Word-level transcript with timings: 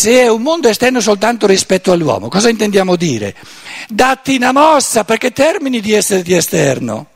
se 0.00 0.22
è 0.22 0.28
un 0.28 0.40
mondo 0.40 0.66
esterno 0.66 0.98
soltanto 0.98 1.46
rispetto 1.46 1.92
all'uomo, 1.92 2.30
cosa 2.30 2.48
intendiamo 2.48 2.96
dire? 2.96 3.36
Datti 3.86 4.34
una 4.36 4.50
mossa 4.50 5.04
perché 5.04 5.30
termini 5.30 5.82
di 5.82 5.92
essere 5.92 6.22
di 6.22 6.32
esterno, 6.32 7.06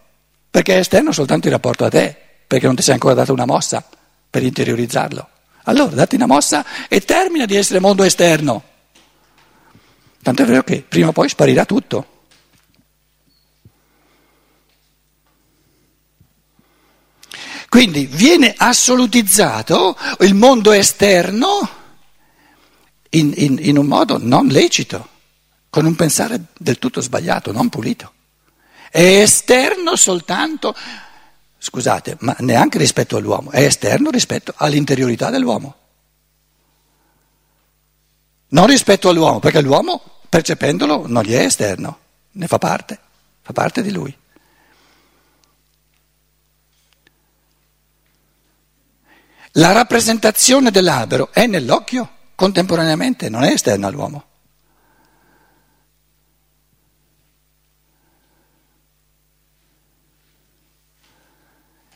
perché 0.51 0.75
è 0.75 0.79
esterno 0.81 1.11
soltanto 1.11 1.47
in 1.47 1.55
rapporto 1.55 1.87
a 1.87 1.89
te, 1.89 2.15
perché 2.47 2.67
non 2.67 2.75
ti 2.75 2.83
sei 2.83 2.93
ancora 2.93 3.15
dato 3.15 3.33
una 3.33 3.47
mossa 3.47 3.83
per 4.29 4.43
interiorizzarlo. 4.43 5.29
Allora 5.63 5.95
datti 5.95 6.17
una 6.17 6.27
mossa 6.27 6.63
e 6.87 7.01
termina 7.01 7.47
di 7.47 7.57
essere 7.57 7.81
mondo 7.81 8.03
esterno. 8.03 8.63
Tanto 10.23 10.43
è 10.43 10.45
vero 10.45 10.63
che 10.63 10.85
prima 10.87 11.09
o 11.09 11.13
poi 11.13 11.31
sparirà 11.31 11.65
tutto. 11.65 12.07
Quindi 17.71 18.05
viene 18.05 18.53
assolutizzato 18.55 19.97
il 20.21 20.35
mondo 20.35 20.73
esterno 20.73 21.83
in, 23.15 23.33
in, 23.37 23.59
in, 23.61 23.79
un 23.79 23.87
modo 23.87 24.19
non 24.19 24.47
lecito, 24.47 25.09
con 25.71 25.85
un 25.85 25.95
pensare 25.95 26.47
del 26.59 26.79
tutto 26.79 27.01
sbagliato, 27.01 27.53
non 27.53 27.69
pulito. 27.69 28.13
È 28.91 29.01
esterno 29.01 29.97
soltanto, 29.97 30.75
scusate, 31.59 32.17
ma 32.21 32.35
neanche 32.41 32.79
rispetto 32.79 33.17
all'uomo, 33.17 33.51
è 33.51 33.65
esterno 33.65 34.11
rispetto 34.11 34.53
all'interiorità 34.57 35.31
dell'uomo. 35.31 35.77
Non 38.49 38.67
rispetto 38.67 39.09
all'uomo, 39.09 39.41
perché 39.41 39.61
l'uomo, 39.61 40.21
percependolo, 40.29 41.07
non 41.07 41.25
gli 41.25 41.33
è 41.33 41.45
esterno, 41.45 41.99
ne 42.33 42.47
fa 42.47 42.59
parte, 42.59 42.99
fa 43.43 43.53
parte 43.53 43.83
di 43.83 43.91
lui. 43.91 44.17
La 49.57 49.71
rappresentazione 49.71 50.73
dell'albero 50.73 51.31
è 51.33 51.47
nell'occhio 51.47 52.09
contemporaneamente, 52.35 53.29
non 53.29 53.45
è 53.45 53.53
esterna 53.53 53.87
all'uomo. 53.89 54.25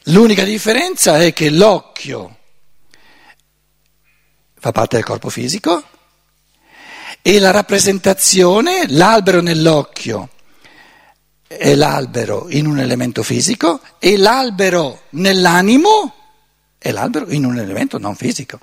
L'unica 0.04 0.44
differenza 0.44 1.18
è 1.22 1.34
che 1.34 1.50
l'occhio 1.50 2.36
fa 4.54 4.72
parte 4.72 4.96
del 4.96 5.04
corpo 5.04 5.28
fisico 5.28 5.82
e 7.20 7.38
la 7.38 7.50
rappresentazione, 7.50 8.86
l'albero 8.88 9.42
nell'occhio 9.42 10.30
è 11.46 11.74
l'albero 11.74 12.46
in 12.50 12.66
un 12.66 12.78
elemento 12.78 13.22
fisico 13.22 13.80
e 13.98 14.16
l'albero 14.16 15.02
nell'animo 15.10 16.14
è 16.78 16.90
l'albero 16.90 17.30
in 17.30 17.44
un 17.44 17.58
elemento 17.58 17.98
non 17.98 18.14
fisico. 18.14 18.60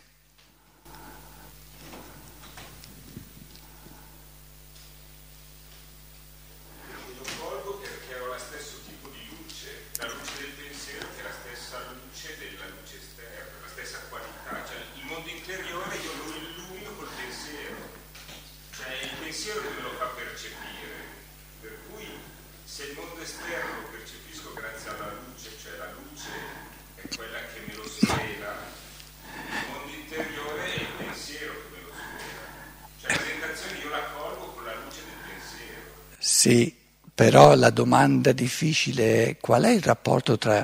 Sì, 36.45 36.75
però 37.25 37.55
la 37.55 37.71
domanda 37.71 38.33
difficile 38.33 39.25
è 39.25 39.37
qual 39.39 39.63
è 39.63 39.71
il 39.71 39.81
rapporto 39.81 40.37
tra 40.37 40.63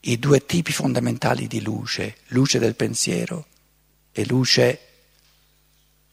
i 0.00 0.18
due 0.18 0.46
tipi 0.46 0.72
fondamentali 0.72 1.46
di 1.46 1.60
luce, 1.60 2.16
luce 2.28 2.58
del 2.58 2.74
pensiero 2.74 3.44
e 4.10 4.24
luce 4.24 4.80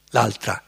l'altra, 0.09 0.61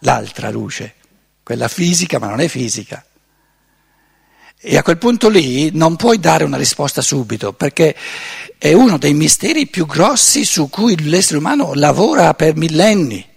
l'altra 0.00 0.50
luce, 0.50 0.96
quella 1.42 1.68
fisica 1.68 2.18
ma 2.18 2.28
non 2.28 2.40
è 2.40 2.48
fisica. 2.48 3.02
E 4.58 4.76
a 4.76 4.82
quel 4.82 4.98
punto 4.98 5.30
lì 5.30 5.70
non 5.72 5.96
puoi 5.96 6.20
dare 6.20 6.44
una 6.44 6.58
risposta 6.58 7.00
subito, 7.00 7.54
perché 7.54 7.96
è 8.58 8.74
uno 8.74 8.98
dei 8.98 9.14
misteri 9.14 9.66
più 9.66 9.86
grossi 9.86 10.44
su 10.44 10.68
cui 10.68 11.08
l'essere 11.08 11.38
umano 11.38 11.72
lavora 11.72 12.34
per 12.34 12.54
millenni. 12.54 13.29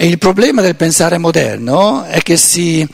E 0.00 0.06
il 0.06 0.18
problema 0.18 0.62
del 0.62 0.76
pensare 0.76 1.18
moderno 1.18 2.04
è 2.04 2.22
che 2.22 2.36
si, 2.36 2.88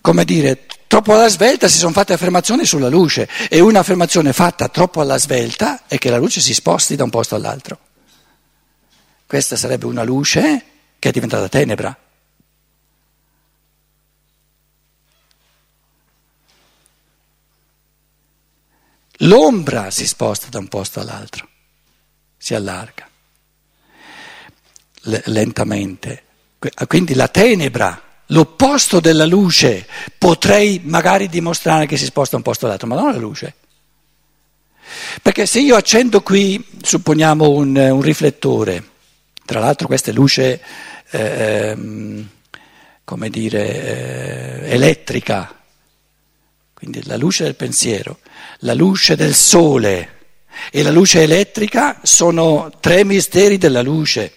come 0.00 0.24
dire, 0.24 0.64
troppo 0.86 1.12
alla 1.12 1.26
svelta 1.26 1.66
si 1.66 1.76
sono 1.76 1.90
fatte 1.90 2.12
affermazioni 2.12 2.64
sulla 2.64 2.88
luce 2.88 3.28
e 3.48 3.58
un'affermazione 3.58 4.32
fatta 4.32 4.68
troppo 4.68 5.00
alla 5.00 5.18
svelta 5.18 5.88
è 5.88 5.98
che 5.98 6.10
la 6.10 6.18
luce 6.18 6.40
si 6.40 6.54
sposti 6.54 6.94
da 6.94 7.02
un 7.02 7.10
posto 7.10 7.34
all'altro. 7.34 7.78
Questa 9.26 9.56
sarebbe 9.56 9.86
una 9.86 10.04
luce 10.04 10.64
che 11.00 11.08
è 11.08 11.10
diventata 11.10 11.48
tenebra. 11.48 11.98
L'ombra 19.18 19.90
si 19.90 20.06
sposta 20.06 20.46
da 20.48 20.60
un 20.60 20.68
posto 20.68 21.00
all'altro, 21.00 21.48
si 22.36 22.54
allarga 22.54 23.08
lentamente. 25.04 26.22
Quindi 26.86 27.14
la 27.14 27.28
tenebra, 27.28 28.00
l'opposto 28.26 29.00
della 29.00 29.26
luce, 29.26 29.86
potrei 30.16 30.80
magari 30.84 31.28
dimostrare 31.28 31.86
che 31.86 31.96
si 31.96 32.04
sposta 32.04 32.36
un 32.36 32.42
posto 32.42 32.66
all'altro, 32.66 32.88
ma 32.88 32.96
non 32.96 33.12
la 33.12 33.18
luce. 33.18 33.54
Perché 35.22 35.46
se 35.46 35.60
io 35.60 35.76
accendo 35.76 36.22
qui, 36.22 36.64
supponiamo 36.82 37.48
un, 37.50 37.76
un 37.76 38.02
riflettore, 38.02 38.90
tra 39.44 39.60
l'altro 39.60 39.86
questa 39.86 40.10
è 40.10 40.14
luce, 40.14 40.60
eh, 41.10 41.20
ehm, 41.20 42.28
come 43.04 43.30
dire, 43.30 44.62
eh, 44.62 44.70
elettrica, 44.72 45.54
quindi 46.72 47.02
la 47.04 47.16
luce 47.16 47.44
del 47.44 47.54
pensiero, 47.54 48.18
la 48.60 48.74
luce 48.74 49.16
del 49.16 49.34
sole 49.34 50.10
e 50.70 50.82
la 50.82 50.90
luce 50.90 51.22
elettrica 51.22 52.00
sono 52.02 52.70
tre 52.80 53.04
misteri 53.04 53.58
della 53.58 53.82
luce. 53.82 54.32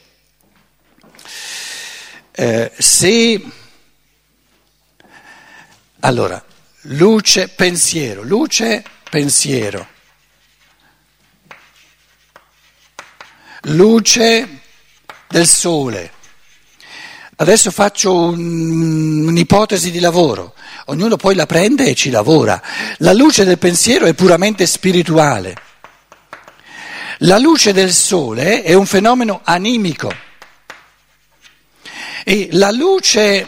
Eh, 2.40 2.72
se 2.78 3.42
allora 6.02 6.46
luce 6.82 7.48
pensiero, 7.48 8.22
luce 8.22 8.84
pensiero, 9.10 9.88
luce 13.62 14.48
del 15.28 15.48
sole. 15.48 16.12
Adesso 17.38 17.72
faccio 17.72 18.14
un, 18.14 19.26
un'ipotesi 19.26 19.90
di 19.90 20.00
lavoro, 20.00 20.54
ognuno 20.86 21.16
poi 21.16 21.34
la 21.34 21.48
prende 21.48 21.86
e 21.86 21.96
ci 21.96 22.12
lavora. 22.12 22.62
La 22.98 23.14
luce 23.14 23.46
del 23.46 23.58
pensiero 23.58 24.06
è 24.06 24.14
puramente 24.14 24.68
spirituale. 24.68 25.56
La 27.22 27.40
luce 27.40 27.74
del 27.74 27.92
sole 27.92 28.62
è 28.62 28.76
un 28.76 28.86
fenomeno 28.86 29.42
animico. 29.44 30.26
E 32.30 32.50
la 32.52 32.72
luce 32.72 33.48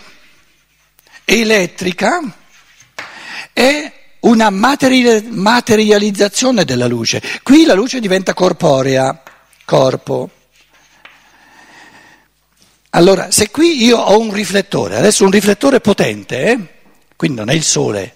elettrica 1.25 2.21
è 3.51 3.93
una 4.21 4.49
materializzazione 4.49 6.63
della 6.63 6.87
luce. 6.87 7.21
Qui 7.43 7.65
la 7.65 7.73
luce 7.73 7.99
diventa 7.99 8.33
corporea, 8.33 9.21
corpo. 9.65 10.29
Allora, 12.91 13.31
se 13.31 13.49
qui 13.49 13.83
io 13.83 13.97
ho 13.97 14.17
un 14.17 14.31
riflettore, 14.31 14.95
adesso 14.95 15.25
un 15.25 15.31
riflettore 15.31 15.81
potente, 15.81 16.45
eh? 16.45 16.57
quindi 17.17 17.39
non 17.39 17.49
è 17.49 17.53
il 17.55 17.63
sole, 17.63 18.15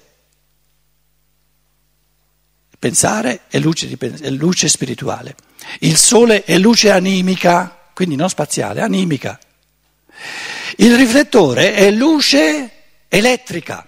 pensare 2.80 3.42
è 3.50 3.60
luce, 3.60 3.98
è 4.00 4.30
luce 4.30 4.70
spirituale, 4.70 5.36
il 5.80 5.98
sole 5.98 6.46
è 6.46 6.58
luce 6.58 6.90
animica, 6.90 7.90
quindi 7.94 8.16
non 8.16 8.30
spaziale, 8.30 8.80
animica. 8.80 9.38
Il 10.78 10.96
riflettore 10.96 11.74
è 11.74 11.92
luce 11.92 12.70
elettrica. 13.08 13.88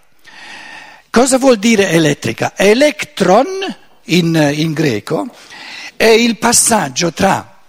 Cosa 1.09 1.37
vuol 1.37 1.57
dire 1.57 1.89
elettrica? 1.89 2.53
Electron 2.55 3.47
in, 4.05 4.51
in 4.53 4.73
greco 4.73 5.27
è 5.95 6.05
il 6.05 6.37
passaggio 6.37 7.13
tra, 7.13 7.61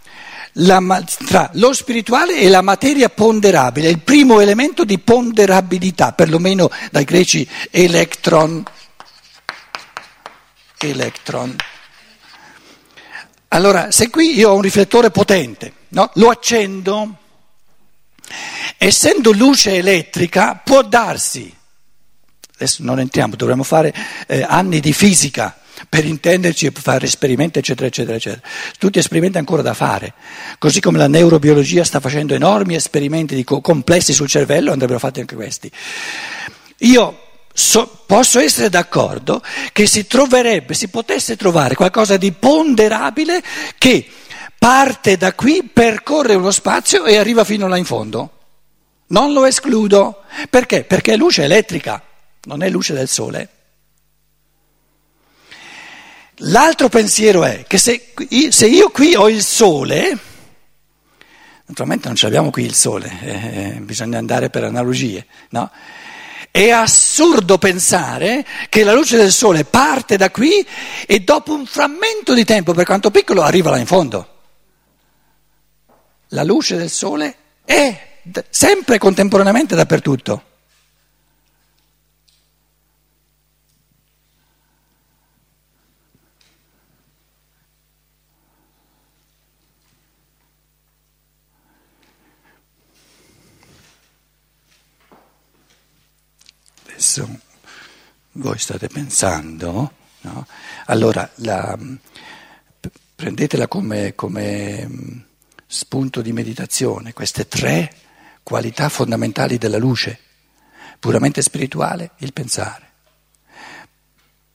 la, 0.54 1.04
tra, 1.26 1.50
lo 1.54 1.72
spirituale 1.72 2.38
e 2.38 2.48
la 2.48 2.62
materia 2.62 3.08
ponderabile, 3.08 3.88
il 3.88 4.00
primo 4.00 4.40
elemento 4.40 4.84
di 4.84 4.98
ponderabilità, 4.98 6.12
perlomeno 6.12 6.70
dai 6.90 7.04
greci 7.04 7.48
electron. 7.70 8.62
electron. 10.78 11.56
Allora, 13.48 13.90
se 13.90 14.10
qui 14.10 14.36
io 14.36 14.50
ho 14.50 14.54
un 14.54 14.62
riflettore 14.62 15.10
potente, 15.10 15.72
no? 15.90 16.10
lo 16.14 16.30
accendo, 16.30 17.18
essendo 18.76 19.32
luce 19.32 19.76
elettrica 19.76 20.60
può 20.62 20.82
darsi, 20.82 21.52
adesso 22.54 22.82
non 22.82 23.00
entriamo, 23.00 23.36
dovremmo 23.36 23.62
fare 23.62 23.94
eh, 24.26 24.44
anni 24.46 24.80
di 24.80 24.92
fisica 24.92 25.56
per 25.88 26.04
intenderci 26.04 26.66
e 26.66 26.72
fare 26.72 27.04
esperimenti, 27.06 27.58
eccetera, 27.58 27.86
eccetera, 27.86 28.16
eccetera. 28.16 28.42
Tutti 28.78 28.98
esperimenti 28.98 29.38
ancora 29.38 29.62
da 29.62 29.74
fare, 29.74 30.14
così 30.58 30.80
come 30.80 30.98
la 30.98 31.08
neurobiologia 31.08 31.84
sta 31.84 32.00
facendo 32.00 32.34
enormi 32.34 32.74
esperimenti 32.74 33.42
co- 33.44 33.60
complessi 33.60 34.12
sul 34.12 34.28
cervello, 34.28 34.72
andrebbero 34.72 34.98
fatti 34.98 35.20
anche 35.20 35.34
questi. 35.34 35.70
Io 36.78 37.20
so, 37.52 38.04
posso 38.06 38.38
essere 38.38 38.68
d'accordo 38.68 39.42
che 39.72 39.86
si 39.86 40.06
troverebbe, 40.06 40.74
si 40.74 40.88
potesse 40.88 41.36
trovare 41.36 41.74
qualcosa 41.74 42.16
di 42.16 42.32
ponderabile 42.32 43.42
che 43.78 44.06
parte 44.66 45.16
da 45.16 45.32
qui, 45.32 45.62
percorre 45.62 46.34
uno 46.34 46.50
spazio 46.50 47.04
e 47.04 47.16
arriva 47.16 47.44
fino 47.44 47.68
là 47.68 47.76
in 47.76 47.84
fondo. 47.84 48.30
Non 49.08 49.32
lo 49.32 49.44
escludo. 49.44 50.22
Perché? 50.50 50.82
Perché 50.82 51.12
è 51.12 51.16
luce 51.16 51.44
elettrica, 51.44 52.02
non 52.46 52.64
è 52.64 52.68
luce 52.68 52.92
del 52.92 53.06
sole. 53.06 53.48
L'altro 56.38 56.88
pensiero 56.88 57.44
è 57.44 57.62
che 57.68 57.78
se, 57.78 58.12
se 58.48 58.66
io 58.66 58.88
qui 58.88 59.14
ho 59.14 59.28
il 59.28 59.44
sole, 59.44 60.18
naturalmente 61.66 62.08
non 62.08 62.16
ce 62.16 62.24
l'abbiamo 62.24 62.50
qui 62.50 62.64
il 62.64 62.74
sole, 62.74 63.18
eh, 63.22 63.78
bisogna 63.82 64.18
andare 64.18 64.50
per 64.50 64.64
analogie, 64.64 65.26
no? 65.50 65.70
È 66.50 66.70
assurdo 66.70 67.56
pensare 67.58 68.44
che 68.68 68.82
la 68.82 68.94
luce 68.94 69.16
del 69.16 69.30
sole 69.30 69.64
parte 69.64 70.16
da 70.16 70.32
qui 70.32 70.66
e 71.06 71.20
dopo 71.20 71.54
un 71.54 71.66
frammento 71.66 72.34
di 72.34 72.44
tempo, 72.44 72.74
per 72.74 72.84
quanto 72.84 73.12
piccolo, 73.12 73.42
arriva 73.42 73.70
là 73.70 73.78
in 73.78 73.86
fondo. 73.86 74.30
La 76.30 76.42
luce 76.42 76.76
del 76.76 76.90
sole 76.90 77.36
è 77.64 78.20
sempre 78.50 78.98
contemporaneamente 78.98 79.74
dappertutto. 79.76 80.42
Adesso 96.88 97.40
voi 98.32 98.58
state 98.58 98.88
pensando, 98.88 99.92
no? 100.22 100.46
allora 100.86 101.30
la, 101.36 101.78
prendetela 103.14 103.68
come, 103.68 104.14
come 104.14 105.24
spunto 105.76 106.22
di 106.22 106.32
meditazione, 106.32 107.12
queste 107.12 107.46
tre 107.46 107.94
qualità 108.42 108.88
fondamentali 108.88 109.58
della 109.58 109.76
luce, 109.76 110.18
puramente 110.98 111.42
spirituale, 111.42 112.12
il 112.20 112.32
pensare, 112.32 112.90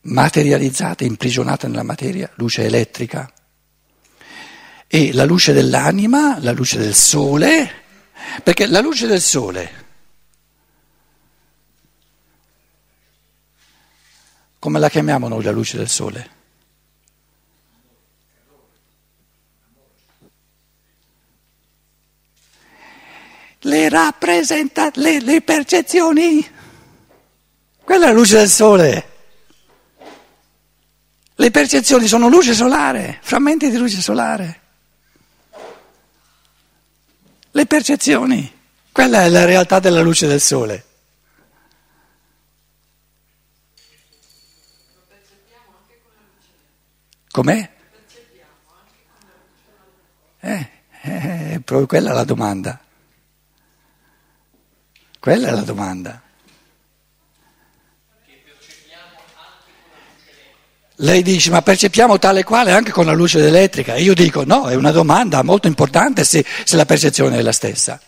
materializzata, 0.02 1.04
imprigionata 1.04 1.68
nella 1.68 1.84
materia, 1.84 2.28
luce 2.36 2.66
elettrica, 2.66 3.32
e 4.88 5.14
la 5.14 5.24
luce 5.24 5.54
dell'anima, 5.54 6.40
la 6.40 6.54
luce 6.54 6.80
del 6.80 6.96
sole, 6.96 7.72
perché 8.44 8.66
la 8.66 8.80
luce 8.80 9.06
del 9.06 9.22
sole, 9.22 9.86
come 14.58 14.80
la 14.80 14.90
chiamiamo 14.90 15.28
noi 15.28 15.44
la 15.44 15.52
luce 15.52 15.78
del 15.78 15.88
sole? 15.90 16.40
Le 23.62 23.90
rappresenta 23.90 24.92
le, 24.96 25.20
le 25.20 25.42
percezioni. 25.42 26.50
Quella 27.84 28.06
è 28.06 28.08
la 28.10 28.14
luce 28.14 28.38
del 28.38 28.50
sole. 28.50 29.10
Le 31.36 31.52
percezioni 31.52 32.08
sono 32.08 32.30
luce 32.30 32.54
solare, 32.54 33.20
frammenti 33.22 33.70
di 33.70 33.78
luce 33.78 34.00
solare. 34.00 34.60
Le 37.54 37.66
percezioni, 37.66 38.60
quella 38.92 39.24
è 39.24 39.30
la 39.30 39.46
realtà 39.46 39.80
della 39.80 40.02
luce 40.02 40.28
del 40.28 40.40
sole. 40.40 40.86
Com'è? 47.32 47.70
Eh, 50.42 50.70
eh, 51.02 51.62
proprio 51.64 51.88
quella 51.88 52.12
è 52.12 52.14
la 52.14 52.24
domanda. 52.24 52.80
Quella 55.22 55.50
è 55.50 55.52
la 55.52 55.62
domanda. 55.62 56.20
Lei 60.96 61.22
dice, 61.22 61.52
ma 61.52 61.62
percepiamo 61.62 62.18
tale 62.18 62.44
quale 62.44 62.72
anche 62.72 62.92
con 62.92 63.06
la 63.06 63.12
luce 63.12 63.38
elettrica? 63.46 63.94
E 63.94 64.02
io 64.02 64.16
dico, 64.16 64.44
no, 64.44 64.68
è 64.68 64.74
una 64.74 64.90
domanda 64.90 65.44
molto 65.44 65.68
importante 65.68 66.24
se, 66.24 66.44
se 66.64 66.76
la 66.76 66.86
percezione 66.86 67.38
è 67.38 67.42
la 67.44 67.52
stessa. 67.52 68.02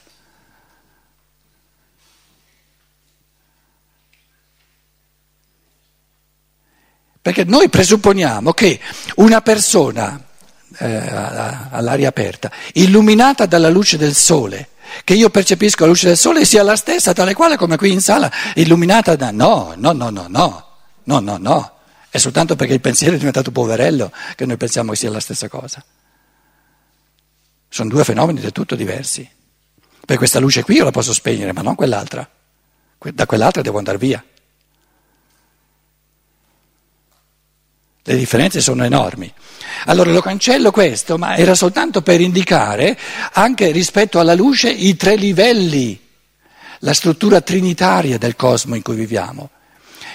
Perché 7.21 7.43
noi 7.43 7.69
presupponiamo 7.69 8.53
che 8.53 8.79
una 9.17 9.41
persona 9.41 10.19
eh, 10.79 10.95
all'aria 11.69 12.09
aperta, 12.09 12.51
illuminata 12.73 13.45
dalla 13.45 13.69
luce 13.69 13.97
del 13.97 14.15
sole, 14.15 14.69
che 15.03 15.13
io 15.13 15.29
percepisco 15.29 15.83
la 15.83 15.89
luce 15.89 16.07
del 16.07 16.17
sole 16.17 16.45
sia 16.45 16.63
la 16.63 16.75
stessa, 16.75 17.13
tale 17.13 17.33
quale 17.33 17.57
come 17.57 17.77
qui 17.77 17.91
in 17.91 18.01
sala, 18.01 18.31
illuminata 18.55 19.15
da... 19.15 19.31
No, 19.31 19.73
no, 19.75 19.91
no, 19.91 20.09
no, 20.09 20.27
no, 20.27 20.67
no, 21.03 21.19
no, 21.19 21.37
no. 21.37 21.71
È 22.09 22.17
soltanto 22.17 22.55
perché 22.55 22.73
il 22.73 22.81
pensiero 22.81 23.15
è 23.15 23.17
diventato 23.17 23.51
poverello 23.51 24.11
che 24.35 24.45
noi 24.45 24.57
pensiamo 24.57 24.91
che 24.91 24.97
sia 24.97 25.09
la 25.09 25.19
stessa 25.19 25.47
cosa. 25.47 25.83
Sono 27.69 27.89
due 27.89 28.03
fenomeni 28.03 28.39
del 28.39 28.51
tutto 28.51 28.75
diversi. 28.75 29.27
Per 30.05 30.17
questa 30.17 30.39
luce 30.39 30.63
qui 30.63 30.75
io 30.75 30.83
la 30.83 30.91
posso 30.91 31.13
spegnere, 31.13 31.53
ma 31.53 31.61
non 31.61 31.75
quell'altra. 31.75 32.29
Da 32.97 33.25
quell'altra 33.25 33.61
devo 33.61 33.79
andare 33.79 33.97
via. 33.97 34.23
Le 38.05 38.17
differenze 38.17 38.59
sono 38.59 38.83
enormi. 38.83 39.31
Allora 39.85 40.11
lo 40.11 40.21
cancello 40.21 40.71
questo, 40.71 41.17
ma 41.17 41.37
era 41.37 41.55
soltanto 41.55 42.01
per 42.01 42.19
indicare 42.19 42.97
anche 43.31 43.71
rispetto 43.71 44.19
alla 44.19 44.33
luce 44.33 44.69
i 44.69 44.97
tre 44.97 45.15
livelli, 45.15 45.97
la 46.79 46.93
struttura 46.93 47.39
trinitaria 47.39 48.17
del 48.17 48.35
cosmo 48.35 48.75
in 48.75 48.81
cui 48.81 48.95
viviamo, 48.95 49.51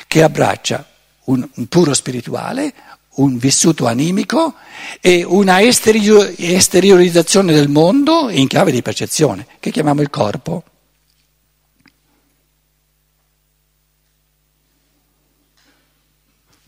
che 0.07 0.23
abbraccia 0.23 0.87
un, 1.25 1.49
un 1.55 1.67
puro 1.67 1.95
spirituale, 1.95 2.75
un 3.15 3.39
vissuto 3.39 3.87
animico 3.87 4.55
e 5.01 5.25
una 5.25 5.63
esteriorizzazione 5.63 7.55
del 7.55 7.69
mondo 7.69 8.29
in 8.29 8.49
chiave 8.49 8.71
di 8.71 8.83
percezione, 8.83 9.47
che 9.59 9.71
chiamiamo 9.71 10.03
il 10.03 10.11
corpo. 10.11 10.63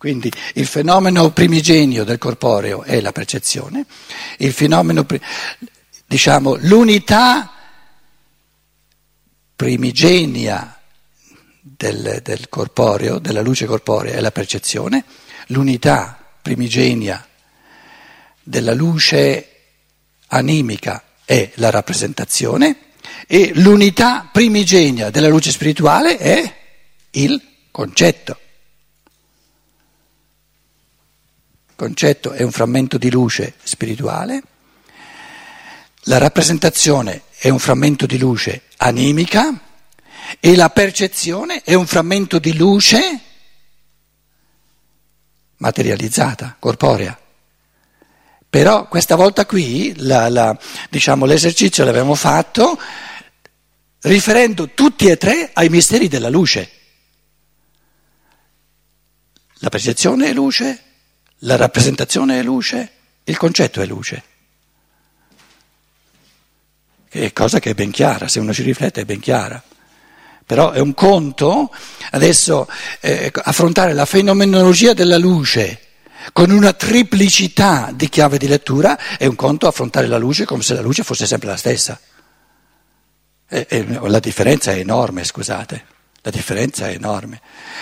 Quindi 0.01 0.33
il 0.55 0.65
fenomeno 0.65 1.31
primigenio 1.31 2.05
del 2.05 2.17
corporeo 2.17 2.85
è 2.85 3.03
la 3.03 3.13
percezione, 3.13 3.85
il 4.39 4.51
fenomeno, 4.55 5.05
diciamo, 6.07 6.55
l'unità 6.55 7.53
primigenia 9.55 10.81
del, 11.61 12.21
del 12.23 12.49
corporeo, 12.49 13.19
della 13.19 13.43
luce 13.43 13.67
corporea 13.67 14.15
è 14.15 14.21
la 14.21 14.31
percezione, 14.31 15.05
l'unità 15.49 16.19
primigenia 16.41 17.23
della 18.43 18.73
luce 18.73 19.49
animica 20.29 21.05
è 21.27 21.51
la 21.57 21.69
rappresentazione. 21.69 22.95
E 23.27 23.53
l'unità 23.57 24.31
primigenia 24.33 25.11
della 25.11 25.29
luce 25.29 25.51
spirituale 25.51 26.17
è 26.17 26.57
il 27.11 27.39
concetto. 27.71 28.40
Concetto 31.81 32.33
è 32.33 32.43
un 32.43 32.53
frammento 32.53 32.99
di 32.99 33.11
luce 33.11 33.55
spirituale, 33.63 34.43
la 36.05 36.19
rappresentazione 36.19 37.23
è 37.39 37.49
un 37.49 37.59
frammento 37.59 38.05
di 38.05 38.19
luce 38.19 38.65
animica 38.77 39.59
e 40.39 40.57
la 40.57 40.69
percezione 40.69 41.63
è 41.63 41.73
un 41.73 41.87
frammento 41.87 42.39
di 42.39 42.55
luce 42.55 43.21
materializzata, 45.57 46.57
corporea. 46.59 47.19
Però 48.51 48.87
questa 48.87 49.17
volta 49.17 49.47
qui 49.47 49.95
la, 50.01 50.29
la, 50.29 50.59
diciamo, 50.91 51.25
l'esercizio 51.25 51.85
l'abbiamo 51.85 52.15
fatto 52.15 52.79
riferendo 54.01 54.69
tutti 54.75 55.07
e 55.07 55.17
tre 55.17 55.49
ai 55.55 55.71
misteri 55.71 56.09
della 56.09 56.29
luce. 56.29 56.71
La 59.61 59.71
percezione 59.71 60.29
è 60.29 60.33
luce, 60.35 60.85
la 61.41 61.57
rappresentazione 61.57 62.39
è 62.39 62.43
luce 62.43 62.93
Il 63.25 63.37
concetto 63.37 63.81
è 63.81 63.87
luce. 63.87 64.23
Che 67.09 67.25
è 67.25 67.33
cosa 67.33 67.59
che 67.59 67.71
è 67.71 67.75
ben 67.75 67.91
chiara, 67.91 68.29
se 68.29 68.41
uno 68.41 68.53
ci 68.53 68.63
riflette 68.63 69.03
è 69.03 69.05
ben 69.05 69.21
chiara. 69.21 69.63
Però 70.45 70.73
è 70.73 70.81
un 70.81 70.95
conto 70.95 71.73
adesso 72.11 72.69
eh, 73.01 73.31
affrontare 73.33 73.93
la 73.93 74.05
fenomenologia 74.05 74.95
della 74.95 75.19
luce 75.19 75.87
con 76.33 76.51
una 76.51 76.73
triplicità 76.73 77.91
di 77.95 78.09
chiave 78.09 78.37
di 78.39 78.47
lettura 78.47 78.99
è 79.17 79.27
un 79.27 79.37
conto 79.37 79.67
affrontare 79.67 80.07
la 80.07 80.19
luce 80.19 80.45
come 80.45 80.63
se 80.63 80.75
la 80.75 80.81
luce 80.81 81.03
fosse 81.03 81.27
sempre 81.27 81.49
la 81.49 81.57
stessa. 81.57 81.99
E, 83.49 83.67
e, 83.69 83.87
la 84.09 84.21
differenza 84.21 84.73
è 84.73 84.79
enorme, 84.79 85.25
scusate, 85.25 85.85
la 86.23 86.31
differenza 86.31 86.89
è 86.89 86.93
enorme, 86.93 87.41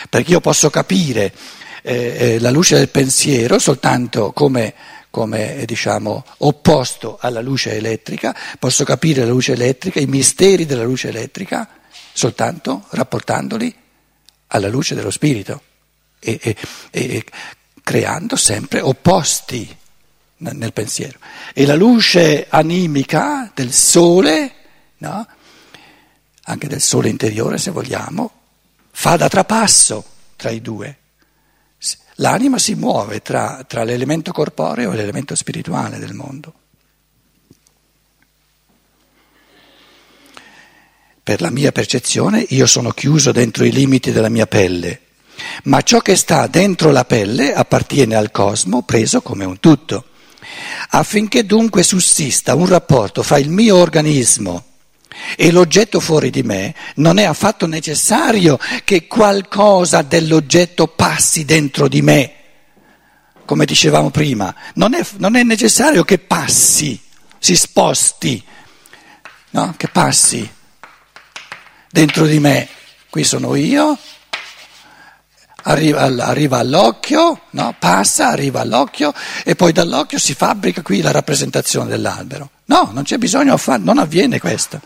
perché 0.09 0.31
io 0.33 0.41
posso 0.41 0.71
capire 0.71 1.33
eh, 1.88 2.35
eh, 2.35 2.38
la 2.40 2.50
luce 2.50 2.76
del 2.76 2.90
pensiero 2.90 3.59
soltanto 3.59 4.33
come, 4.33 4.75
come 5.09 5.64
diciamo, 5.64 6.23
opposto 6.38 7.16
alla 7.18 7.40
luce 7.40 7.75
elettrica, 7.75 8.37
posso 8.59 8.85
capire 8.85 9.25
la 9.25 9.30
luce 9.30 9.52
elettrica, 9.52 9.99
i 9.99 10.07
misteri 10.07 10.66
della 10.66 10.85
luce 10.85 11.09
elettrica, 11.09 11.66
soltanto 12.12 12.85
rapportandoli 12.90 13.75
alla 14.49 14.68
luce 14.68 14.95
dello 14.95 15.11
spirito 15.11 15.62
e, 16.18 16.38
e, 16.42 16.57
e 16.90 17.25
creando 17.83 18.37
sempre 18.37 18.83
opposti 18.83 19.75
nel 20.37 20.75
pensiero. 20.75 21.18
E 21.54 21.64
la 21.64 21.75
luce 21.75 22.49
animica 22.50 23.50
del 23.54 23.73
sole, 23.73 24.52
no? 24.99 25.26
anche 26.42 26.68
del 26.68 26.83
sole 26.83 27.09
interiore 27.09 27.57
se 27.57 27.71
vogliamo, 27.71 28.30
fa 28.90 29.16
da 29.16 29.28
trapasso 29.28 30.04
tra 30.37 30.50
i 30.50 30.61
due. 30.61 30.97
L'anima 32.20 32.58
si 32.58 32.75
muove 32.75 33.20
tra, 33.20 33.64
tra 33.66 33.84
l'elemento 33.84 34.32
corporeo 34.32 34.92
e 34.92 34.96
l'elemento 34.96 35.34
spirituale 35.34 35.98
del 35.98 36.14
mondo. 36.14 36.54
Per 41.22 41.40
la 41.40 41.50
mia 41.50 41.72
percezione 41.72 42.44
io 42.48 42.66
sono 42.66 42.90
chiuso 42.90 43.32
dentro 43.32 43.64
i 43.64 43.72
limiti 43.72 44.12
della 44.12 44.30
mia 44.30 44.46
pelle 44.46 45.02
ma 45.64 45.82
ciò 45.82 46.00
che 46.00 46.16
sta 46.16 46.46
dentro 46.46 46.90
la 46.90 47.04
pelle 47.04 47.52
appartiene 47.52 48.14
al 48.14 48.30
cosmo 48.30 48.82
preso 48.82 49.22
come 49.22 49.44
un 49.44 49.60
tutto. 49.60 50.04
Affinché 50.90 51.44
dunque 51.44 51.82
sussista 51.82 52.54
un 52.54 52.66
rapporto 52.66 53.22
fra 53.22 53.38
il 53.38 53.50
mio 53.50 53.76
organismo 53.76 54.64
e 55.37 55.50
l'oggetto 55.50 56.00
fuori 56.00 56.30
di 56.30 56.42
me, 56.42 56.75
non 56.96 57.18
è 57.18 57.25
affatto 57.25 57.66
necessario 57.66 58.58
che 58.84 59.06
qualcosa 59.06 60.02
dell'oggetto 60.02 60.87
passi 60.87 61.44
dentro 61.44 61.88
di 61.88 62.02
me, 62.02 62.32
come 63.44 63.64
dicevamo 63.64 64.10
prima, 64.10 64.54
non 64.75 64.94
è, 64.94 65.04
non 65.16 65.37
è 65.37 65.42
necessario 65.42 66.04
che 66.04 66.18
passi, 66.18 67.00
si 67.38 67.56
sposti, 67.56 68.42
no? 69.50 69.75
che 69.76 69.88
passi 69.88 70.48
dentro 71.90 72.26
di 72.26 72.38
me. 72.38 72.68
Qui 73.10 73.25
sono 73.25 73.54
io, 73.54 73.96
arriva, 75.62 76.02
arriva 76.02 76.58
all'occhio, 76.58 77.42
no? 77.50 77.75
passa, 77.78 78.28
arriva 78.28 78.60
all'occhio 78.60 79.14
e 79.44 79.56
poi 79.56 79.72
dall'occhio 79.72 80.18
si 80.18 80.34
fabbrica 80.34 80.82
qui 80.82 81.00
la 81.00 81.10
rappresentazione 81.10 81.88
dell'albero. 81.88 82.50
No, 82.66 82.90
non 82.92 83.04
c'è 83.04 83.16
bisogno, 83.16 83.58
non 83.78 83.98
avviene 83.98 84.38
questo. 84.38 84.80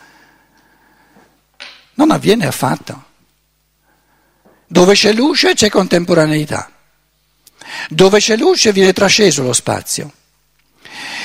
Non 2.02 2.10
avviene 2.10 2.48
affatto. 2.48 3.04
Dove 4.66 4.94
c'è 4.94 5.12
luce 5.12 5.54
c'è 5.54 5.68
contemporaneità. 5.68 6.68
Dove 7.88 8.18
c'è 8.18 8.36
luce 8.36 8.72
viene 8.72 8.92
trasceso 8.92 9.44
lo 9.44 9.52
spazio. 9.52 10.12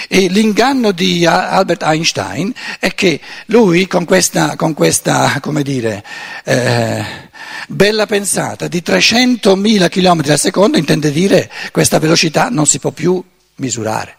E 0.07 0.27
l'inganno 0.27 0.91
di 0.91 1.25
Albert 1.25 1.81
Einstein 1.81 2.53
è 2.77 2.93
che 2.93 3.19
lui 3.48 3.88
con 3.88 4.05
questa, 4.05 4.55
con 4.55 4.75
questa 4.75 5.39
come 5.39 5.63
dire, 5.63 6.05
eh, 6.43 7.03
bella 7.67 8.05
pensata 8.05 8.67
di 8.67 8.84
300.000 8.86 9.89
km 9.89 10.29
al 10.29 10.38
secondo 10.38 10.77
intende 10.77 11.12
dire 11.12 11.51
questa 11.72 11.98
velocità 11.98 12.50
non 12.50 12.67
si 12.67 12.77
può 12.77 12.91
più 12.91 13.24
misurare. 13.55 14.15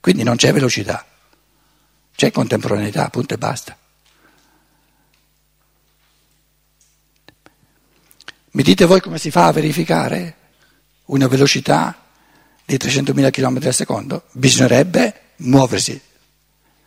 Quindi 0.00 0.22
non 0.22 0.36
c'è 0.36 0.52
velocità, 0.52 1.02
c'è 2.14 2.30
contemporaneità, 2.30 3.08
punto 3.08 3.32
e 3.32 3.38
basta. 3.38 3.74
Mi 8.58 8.64
dite 8.64 8.86
voi 8.86 9.00
come 9.00 9.18
si 9.18 9.30
fa 9.30 9.46
a 9.46 9.52
verificare 9.52 10.34
una 11.06 11.28
velocità 11.28 12.06
di 12.64 12.74
300.000 12.74 13.30
km 13.30 13.60
al 13.64 13.72
secondo, 13.72 14.24
bisognerebbe 14.32 15.20
muoversi, 15.36 16.00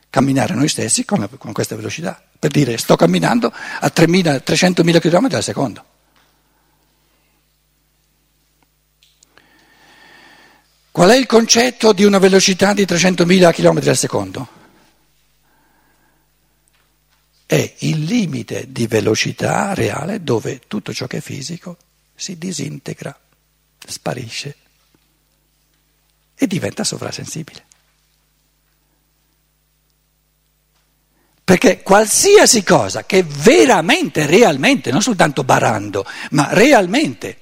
camminare 0.10 0.54
noi 0.54 0.68
stessi 0.68 1.06
con, 1.06 1.22
la, 1.22 1.30
con 1.30 1.54
questa 1.54 1.78
velocità, 1.78 2.22
per 2.38 2.51
dire 2.51 2.78
sto 2.78 2.98
camminando 2.98 3.54
a 3.54 3.90
300.000 3.96 5.00
km 5.00 5.30
al 5.34 5.44
secondo. 5.44 5.86
Qual 10.92 11.10
è 11.10 11.16
il 11.16 11.25
concetto 11.25 11.94
di 11.94 12.04
una 12.04 12.18
velocità 12.18 12.74
di 12.74 12.84
300.000 12.84 13.54
km 13.54 13.88
al 13.88 13.96
secondo? 13.98 14.61
È 17.51 17.74
il 17.79 18.05
limite 18.05 18.67
di 18.70 18.88
velocità 18.88 19.74
reale 19.74 20.24
dove 20.24 20.62
tutto 20.70 20.93
ciò 20.93 21.05
che 21.05 21.17
è 21.17 21.22
fisico 21.22 21.75
si 22.15 22.38
disintegra, 22.38 23.20
sparisce 23.86 24.55
e 26.34 26.48
diventa 26.48 26.86
sovrasensibile. 26.86 27.65
Perché 31.43 31.81
qualsiasi 31.81 32.63
cosa 32.63 33.03
che 33.03 33.22
veramente, 33.22 34.25
realmente, 34.27 34.89
non 34.89 35.01
soltanto 35.01 35.43
barando, 35.43 36.05
ma 36.29 36.53
realmente 36.53 37.39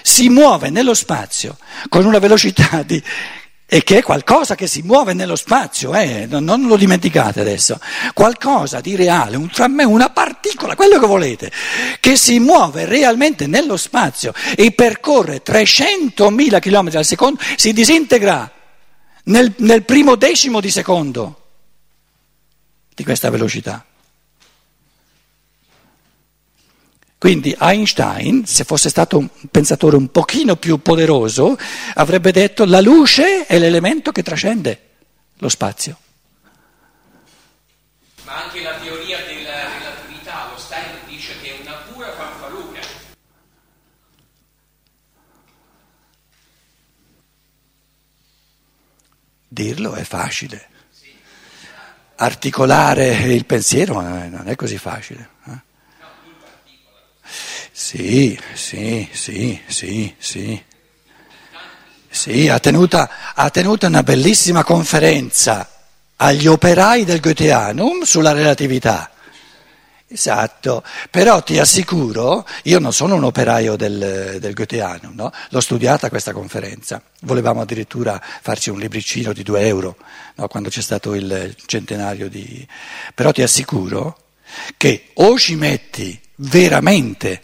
si 0.00 0.30
muove 0.30 0.70
nello 0.70 0.94
spazio 0.94 1.58
con 1.90 2.06
una 2.06 2.18
velocità 2.18 2.82
di, 2.82 3.02
e 3.72 3.84
che 3.84 3.98
è 3.98 4.02
qualcosa 4.02 4.56
che 4.56 4.66
si 4.66 4.82
muove 4.82 5.12
nello 5.12 5.36
spazio, 5.36 5.94
eh, 5.94 6.26
non, 6.28 6.66
lo 6.66 6.76
dimenticate 6.76 7.40
adesso, 7.40 7.78
qualcosa 8.14 8.80
di 8.80 8.96
reale, 8.96 9.36
un 9.36 9.48
frammento, 9.48 9.92
una 9.92 10.10
particola, 10.10 10.74
quello 10.74 10.98
che 10.98 11.06
volete, 11.06 11.52
che 12.00 12.16
si 12.16 12.40
muove 12.40 12.84
realmente 12.84 13.46
nello 13.46 13.76
spazio 13.76 14.32
e 14.56 14.72
percorre 14.72 15.44
300.000 15.44 16.58
km 16.58 16.90
al 16.96 17.04
secondo, 17.04 17.40
si 17.54 17.72
disintegra 17.72 18.50
nel, 19.24 19.54
nel 19.58 19.84
primo 19.84 20.16
decimo 20.16 20.58
di 20.58 20.70
secondo 20.70 21.36
di 22.92 23.04
questa 23.04 23.30
velocità. 23.30 23.84
Quindi 27.20 27.54
Einstein, 27.60 28.46
se 28.46 28.64
fosse 28.64 28.88
stato 28.88 29.18
un 29.18 29.28
pensatore 29.50 29.96
un 29.96 30.10
pochino 30.10 30.56
più 30.56 30.80
poderoso, 30.80 31.54
avrebbe 31.96 32.32
detto 32.32 32.64
la 32.64 32.80
luce 32.80 33.44
è 33.44 33.58
l'elemento 33.58 34.10
che 34.10 34.22
trascende 34.22 34.88
lo 35.36 35.50
spazio. 35.50 35.98
Ma 38.24 38.44
anche 38.44 38.62
la 38.62 38.74
teoria 38.78 39.18
della 39.26 39.68
relatività, 39.68 40.48
lo 40.50 40.58
Stein 40.58 40.96
dice 41.06 41.34
che 41.42 41.58
è 41.58 41.60
una 41.60 41.74
pura 41.92 42.10
fanfaluca. 42.10 42.80
Dirlo 49.46 49.92
è 49.92 50.04
facile. 50.04 50.68
Articolare 52.14 53.10
il 53.34 53.44
pensiero 53.44 54.00
non 54.00 54.44
è 54.46 54.56
così 54.56 54.78
facile. 54.78 55.28
Eh? 55.48 55.68
Sì, 57.82 58.38
sì, 58.52 59.08
sì, 59.10 59.58
sì, 59.66 60.14
sì. 60.18 60.62
Sì, 62.10 62.46
ha 62.48 62.58
tenuto, 62.58 63.08
ha 63.34 63.50
tenuto 63.50 63.86
una 63.86 64.02
bellissima 64.02 64.62
conferenza 64.62 65.66
agli 66.16 66.46
operai 66.46 67.06
del 67.06 67.20
Goetheanum 67.20 68.02
sulla 68.02 68.32
relatività. 68.32 69.10
Esatto, 70.06 70.84
però 71.10 71.42
ti 71.42 71.58
assicuro, 71.58 72.46
io 72.64 72.78
non 72.80 72.92
sono 72.92 73.14
un 73.14 73.24
operaio 73.24 73.76
del, 73.76 74.36
del 74.38 74.52
Goetheanum, 74.52 75.14
no? 75.14 75.32
l'ho 75.48 75.60
studiata 75.60 76.10
questa 76.10 76.34
conferenza, 76.34 77.02
volevamo 77.22 77.62
addirittura 77.62 78.22
farci 78.42 78.68
un 78.68 78.78
libricino 78.78 79.32
di 79.32 79.42
due 79.42 79.62
euro 79.62 79.96
no? 80.34 80.48
quando 80.48 80.68
c'è 80.68 80.82
stato 80.82 81.14
il 81.14 81.56
centenario 81.64 82.28
di... 82.28 82.64
però 83.14 83.32
ti 83.32 83.40
assicuro 83.40 84.18
che 84.76 85.12
o 85.14 85.38
ci 85.38 85.54
metti 85.54 86.20
veramente 86.36 87.40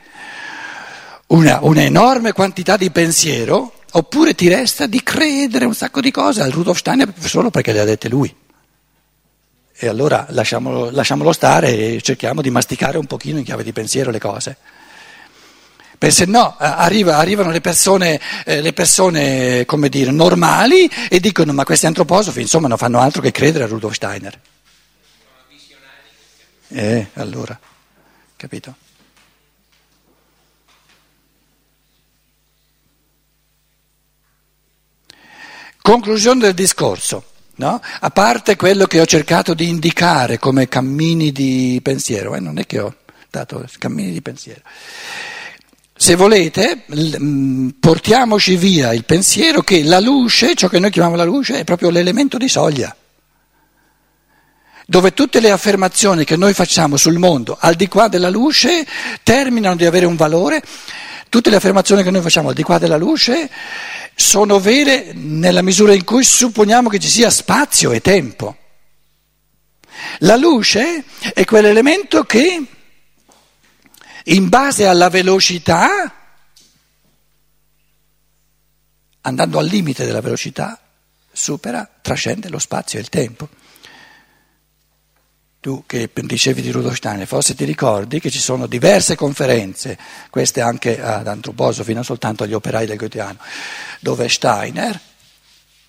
una, 1.29 1.59
un'enorme 1.63 2.33
quantità 2.33 2.77
di 2.77 2.91
pensiero, 2.91 3.73
oppure 3.93 4.35
ti 4.35 4.49
resta 4.49 4.87
di 4.87 5.03
credere 5.03 5.65
un 5.65 5.75
sacco 5.75 6.01
di 6.01 6.11
cose 6.11 6.43
al 6.43 6.51
Rudolf 6.51 6.79
Steiner 6.79 7.13
solo 7.19 7.51
perché 7.51 7.73
le 7.73 7.81
ha 7.81 7.85
dette 7.85 8.09
lui. 8.09 8.35
E 9.79 9.89
allora 9.89 10.27
lasciamolo, 10.31 10.91
lasciamolo 10.91 11.33
stare 11.33 11.95
e 11.95 12.01
cerchiamo 12.03 12.41
di 12.41 12.51
masticare 12.51 12.97
un 12.97 13.07
pochino 13.07 13.39
in 13.39 13.45
chiave 13.45 13.63
di 13.63 13.73
pensiero 13.73 14.11
le 14.11 14.19
cose. 14.19 14.57
Perché 15.99 16.15
se 16.15 16.25
no 16.27 16.57
eh, 16.61 16.65
arriva, 16.65 17.17
arrivano 17.17 17.51
le 17.51 17.61
persone, 17.61 18.21
eh, 18.45 18.61
le 18.61 18.73
persone, 18.73 19.67
dire, 19.89 20.11
normali 20.11 20.91
e 21.09 21.21
dicono 21.21 21.53
ma 21.53 21.65
questi 21.65 21.87
antroposofi 21.87 22.41
insomma 22.43 22.69
non 22.69 22.77
fanno 22.77 23.01
altro 23.01 23.23
che 23.23 23.31
credere 23.31 23.65
a 23.65 23.67
Rudolf 23.67 23.95
Steiner. 23.95 24.41
Eh, 26.69 27.07
allora, 27.15 27.59
capito? 28.37 28.77
Conclusione 35.87 36.41
del 36.41 36.55
discorso, 36.55 37.23
no? 37.59 37.81
a 38.01 38.11
parte 38.11 38.57
quello 38.57 38.87
che 38.87 39.01
ho 39.01 39.07
cercato 39.07 39.55
di 39.55 39.69
indicare 39.69 40.37
come 40.37 40.67
cammini 40.67 41.31
di 41.31 41.79
pensiero, 41.81 42.35
eh, 42.35 42.41
non 42.41 42.59
è 42.59 42.67
che 42.67 42.81
ho 42.81 42.93
dato 43.31 43.65
cammini 43.79 44.11
di 44.11 44.21
pensiero. 44.21 44.63
Se 45.97 46.17
volete, 46.17 46.83
mm, 46.93 47.69
portiamoci 47.79 48.57
via 48.57 48.93
il 48.95 49.05
pensiero 49.05 49.63
che 49.63 49.85
la 49.85 50.01
luce, 50.01 50.57
ciò 50.57 50.67
che 50.67 50.81
noi 50.81 50.91
chiamiamo 50.91 51.15
la 51.15 51.23
luce, 51.23 51.61
è 51.61 51.65
proprio 51.65 51.91
l'elemento 51.91 52.37
di 52.37 52.49
soglia, 52.49 52.93
dove 54.87 55.15
tutte 55.15 55.39
le 55.39 55.53
affermazioni 55.53 56.25
che 56.25 56.37
noi 56.37 56.53
facciamo 56.53 56.97
sul 56.97 57.19
mondo 57.19 57.57
al 57.61 57.77
di 57.77 57.87
qua 57.87 58.09
della 58.09 58.29
luce 58.29 58.85
terminano 59.23 59.77
di 59.77 59.85
avere 59.85 60.07
un 60.07 60.17
valore, 60.17 60.65
tutte 61.37 61.51
le 61.51 61.57
affermazioni 61.57 62.03
che 62.03 62.11
noi 62.11 62.23
facciamo 62.23 62.49
al 62.49 62.55
di 62.55 62.63
qua 62.63 62.79
della 62.79 62.97
luce 62.97 63.51
sono 64.15 64.59
vere 64.59 65.13
nella 65.13 65.61
misura 65.61 65.93
in 65.93 66.03
cui 66.03 66.25
supponiamo 66.25 66.89
che 66.89 66.99
ci 66.99 67.11
sia 67.11 67.29
spazio 67.29 67.93
e 67.93 68.01
tempo. 68.01 68.57
La 70.21 70.37
luce 70.37 71.05
è 71.35 71.45
quell'elemento 71.45 72.25
che 72.25 72.65
in 74.25 74.49
base 74.49 74.87
alla 74.87 75.11
velocità, 75.11 76.11
andando 79.21 79.59
al 79.59 79.67
limite 79.67 80.07
della 80.07 80.23
velocità, 80.23 80.81
supera, 81.31 81.87
trascende 82.01 82.49
lo 82.49 82.59
spazio 82.59 82.99
e 82.99 83.03
il 83.03 83.11
tempo 83.11 83.47
tu 85.67 85.83
che 85.85 86.09
dicevi 86.13 86.63
di 86.63 86.71
Rudolf 86.71 86.95
Steiner, 86.95 87.27
forse 87.27 87.57
ti 87.57 87.65
ricordi 87.65 88.21
che 88.21 88.31
ci 88.31 88.39
sono 88.39 88.69
diverse 88.69 89.17
conferenze, 89.17 89.99
queste 90.31 90.61
anche 90.61 91.03
ad 91.03 91.27
antroposofi, 91.27 91.93
non 91.93 92.05
soltanto 92.05 92.45
agli 92.45 92.53
operai 92.53 92.87
del 92.87 92.97
Goetheano, 92.97 93.39
dove 93.99 94.29
Steiner, 94.29 95.01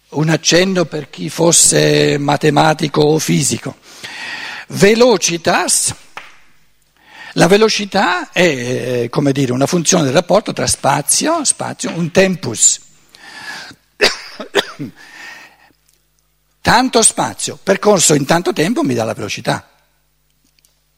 un 0.10 0.30
accenno 0.30 0.86
per 0.86 1.12
chi 1.12 1.30
fosse 1.30 2.18
matematico 2.18 3.02
o 3.02 3.20
fisico, 3.20 3.76
velocitas, 4.70 5.94
la 7.34 7.46
velocità 7.46 8.32
è 8.32 8.42
eh, 8.42 9.10
come 9.12 9.32
dire 9.32 9.52
una 9.52 9.68
funzione 9.68 10.06
del 10.06 10.14
rapporto 10.14 10.54
tra 10.54 10.66
spazio, 10.66 11.44
spazio, 11.44 11.92
un 11.92 12.10
tempus. 12.10 12.80
Tanto 16.68 17.02
spazio 17.02 17.58
percorso 17.64 18.14
in 18.14 18.26
tanto 18.26 18.52
tempo 18.52 18.84
mi 18.84 18.94
dà 18.94 19.06
la 19.06 19.14
velocità. 19.14 19.70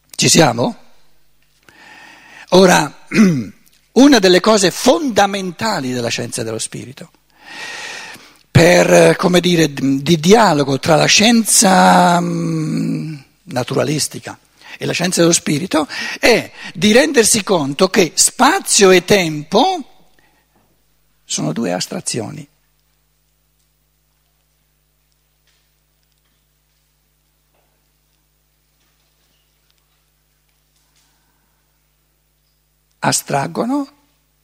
Ci 0.09 0.27
siamo? 0.27 0.75
Ora, 2.49 3.05
una 3.93 4.17
delle 4.17 4.39
cose 4.39 4.71
fondamentali 4.71 5.91
della 5.91 6.07
scienza 6.07 6.41
dello 6.41 6.57
spirito, 6.57 7.11
per, 8.49 9.15
come 9.15 9.39
dire, 9.39 9.71
di 9.71 10.19
dialogo 10.19 10.79
tra 10.79 10.95
la 10.95 11.05
scienza 11.05 12.19
mm, 12.19 13.15
naturalistica 13.43 14.39
e 14.75 14.87
la 14.87 14.93
scienza 14.93 15.21
dello 15.21 15.33
spirito, 15.33 15.87
è 16.19 16.51
di 16.73 16.91
rendersi 16.93 17.43
conto 17.43 17.89
che 17.89 18.13
spazio 18.15 18.89
e 18.89 19.05
tempo 19.05 20.07
sono 21.23 21.53
due 21.53 21.73
astrazioni 21.73 22.47
astraggono 32.99 33.87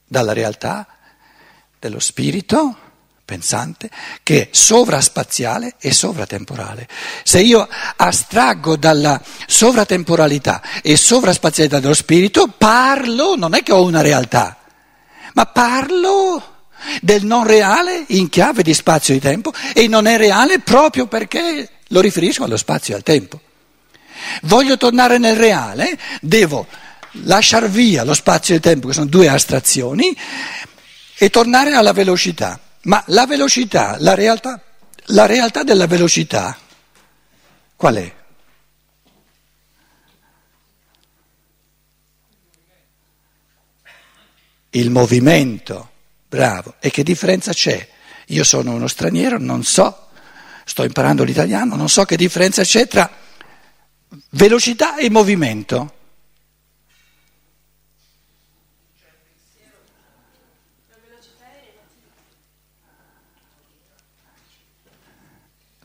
dalla 0.05 0.33
realtà 0.33 0.87
dello 1.79 1.99
spirito 1.99 2.77
pensante 3.25 3.89
che 4.21 4.43
è 4.43 4.47
sovraspaziale 4.51 5.75
e 5.79 5.91
sovratemporale. 5.91 6.87
Se 7.23 7.41
io 7.41 7.67
astraggo 7.95 8.77
dalla 8.77 9.19
sovratemporalità 9.47 10.61
e 10.81 10.95
sovraspazialità 10.95 11.79
dello 11.79 11.95
spirito, 11.95 12.47
parlo, 12.47 13.35
non 13.35 13.55
è 13.55 13.63
che 13.63 13.73
ho 13.73 13.83
una 13.83 14.01
realtà, 14.01 14.57
ma 15.33 15.45
parlo 15.47 16.53
del 17.01 17.25
non 17.25 17.45
reale 17.47 18.05
in 18.09 18.29
chiave 18.29 18.61
di 18.61 18.73
spazio 18.73 19.15
e 19.15 19.19
tempo 19.19 19.51
e 19.73 19.87
non 19.87 20.05
è 20.05 20.17
reale 20.17 20.59
proprio 20.59 21.07
perché 21.07 21.69
lo 21.87 21.99
riferisco 21.99 22.43
allo 22.43 22.57
spazio 22.57 22.93
e 22.93 22.97
al 22.97 23.03
tempo. 23.03 23.41
Voglio 24.43 24.77
tornare 24.77 25.17
nel 25.17 25.35
reale, 25.35 25.97
devo 26.21 26.67
lasciar 27.23 27.69
via 27.69 28.03
lo 28.03 28.13
spazio 28.13 28.53
e 28.53 28.57
il 28.57 28.63
tempo, 28.63 28.87
che 28.87 28.93
sono 28.93 29.05
due 29.05 29.27
astrazioni, 29.27 30.15
e 31.17 31.29
tornare 31.29 31.73
alla 31.73 31.93
velocità. 31.93 32.59
Ma 32.83 33.03
la 33.07 33.25
velocità, 33.25 33.97
la 33.99 34.13
realtà, 34.13 34.61
la 35.05 35.25
realtà 35.25 35.63
della 35.63 35.87
velocità, 35.87 36.57
qual 37.75 37.95
è? 37.95 38.13
Il 44.71 44.89
movimento, 44.89 45.89
bravo. 46.27 46.75
E 46.79 46.91
che 46.91 47.03
differenza 47.03 47.53
c'è? 47.53 47.89
Io 48.27 48.43
sono 48.43 48.73
uno 48.73 48.87
straniero, 48.87 49.37
non 49.39 49.63
so, 49.63 50.09
sto 50.65 50.83
imparando 50.83 51.23
l'italiano, 51.23 51.75
non 51.75 51.89
so 51.89 52.03
che 52.03 52.17
differenza 52.17 52.63
c'è 52.63 52.87
tra 52.87 53.09
velocità 54.31 54.97
e 54.97 55.09
movimento. 55.09 55.94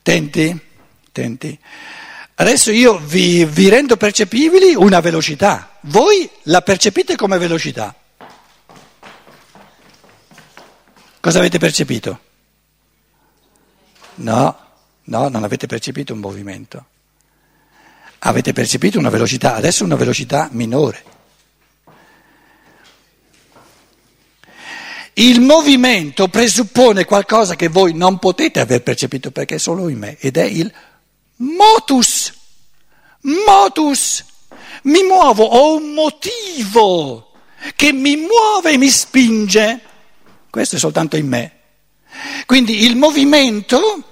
Tenti? 0.03 0.59
Tenti. 1.13 1.59
Adesso 2.35 2.71
io 2.71 2.99
vi, 2.99 3.45
vi 3.45 3.69
rendo 3.69 3.97
percepibili 3.97 4.75
una 4.75 5.01
velocità. 5.01 5.77
Voi 5.83 6.29
la 6.45 6.63
percepite 6.63 7.17
come 7.17 7.37
velocità. 7.39 7.95
Cosa 11.21 11.39
avete 11.39 11.59
percepito? 11.59 12.21
No, 14.17 14.59
no, 15.05 15.29
non 15.29 15.45
avete 15.45 15.67
percepito 15.67 16.15
un 16.15 16.21
movimento. 16.21 16.87
Avete 18.21 18.53
percepito 18.53 18.99
una 18.99 19.11
velocità, 19.11 19.55
adesso 19.55 19.85
una 19.85 19.97
velocità 19.97 20.49
minore. 20.53 21.05
Il 25.21 25.43
movimento 25.43 26.29
presuppone 26.29 27.05
qualcosa 27.05 27.55
che 27.55 27.69
voi 27.69 27.93
non 27.93 28.19
potete 28.19 28.59
aver 28.59 28.83
percepito 28.83 29.31
perché 29.31 29.57
è 29.57 29.59
solo 29.59 29.89
in 29.89 29.99
me 29.99 30.17
ed 30.19 30.39
è 30.39 30.45
il 30.45 30.73
motus. 31.37 32.33
Motus. 33.45 34.25
Mi 34.85 35.03
muovo, 35.03 35.45
ho 35.45 35.75
un 35.75 35.93
motivo 35.93 37.33
che 37.77 37.93
mi 37.93 38.17
muove 38.17 38.71
e 38.71 38.79
mi 38.79 38.89
spinge. 38.89 39.81
Questo 40.49 40.77
è 40.77 40.79
soltanto 40.79 41.19
in 41.19 41.29
me. 41.29 41.53
Quindi 42.47 42.87
il 42.87 42.97
movimento 42.97 44.03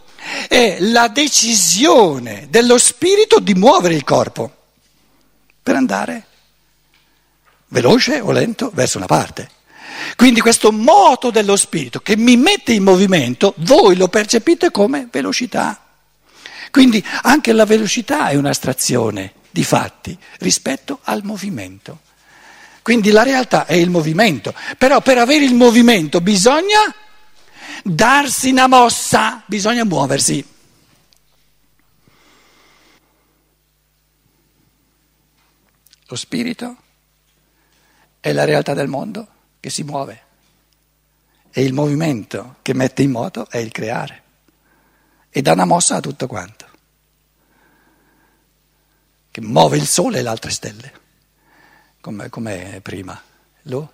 è 0.46 0.76
la 0.78 1.08
decisione 1.08 2.48
dello 2.50 2.76
spirito 2.76 3.40
di 3.40 3.54
muovere 3.54 3.94
il 3.94 4.04
corpo 4.04 4.54
per 5.62 5.74
andare 5.74 6.26
veloce 7.68 8.20
o 8.20 8.30
lento 8.30 8.70
verso 8.74 8.98
una 8.98 9.06
parte. 9.06 9.56
Quindi 10.16 10.40
questo 10.40 10.72
moto 10.72 11.30
dello 11.30 11.56
spirito 11.56 12.00
che 12.00 12.16
mi 12.16 12.36
mette 12.36 12.72
in 12.72 12.82
movimento, 12.82 13.54
voi 13.58 13.96
lo 13.96 14.08
percepite 14.08 14.70
come 14.70 15.08
velocità. 15.10 15.82
Quindi 16.70 17.04
anche 17.22 17.52
la 17.52 17.64
velocità 17.64 18.28
è 18.28 18.34
un'astrazione 18.34 19.34
di 19.50 19.64
fatti 19.64 20.16
rispetto 20.38 21.00
al 21.04 21.24
movimento. 21.24 22.00
Quindi 22.82 23.10
la 23.10 23.22
realtà 23.22 23.66
è 23.66 23.74
il 23.74 23.90
movimento, 23.90 24.54
però 24.76 25.00
per 25.00 25.18
avere 25.18 25.44
il 25.44 25.54
movimento 25.54 26.20
bisogna 26.20 26.94
darsi 27.82 28.50
una 28.50 28.66
mossa, 28.66 29.42
bisogna 29.46 29.84
muoversi. 29.84 30.44
Lo 36.06 36.16
spirito 36.16 36.76
è 38.20 38.32
la 38.32 38.44
realtà 38.44 38.72
del 38.72 38.88
mondo 38.88 39.28
che 39.60 39.70
si 39.70 39.82
muove 39.82 40.22
e 41.50 41.62
il 41.62 41.72
movimento 41.72 42.56
che 42.62 42.74
mette 42.74 43.02
in 43.02 43.10
moto 43.10 43.48
è 43.50 43.58
il 43.58 43.72
creare 43.72 44.22
e 45.30 45.42
dà 45.42 45.52
una 45.52 45.64
mossa 45.64 45.96
a 45.96 46.00
tutto 46.00 46.26
quanto, 46.26 46.66
che 49.30 49.40
muove 49.40 49.76
il 49.76 49.86
sole 49.86 50.18
e 50.18 50.22
le 50.22 50.28
altre 50.28 50.50
stelle, 50.50 50.92
come, 52.00 52.28
come 52.28 52.80
prima. 52.82 53.20
Lo? 53.62 53.92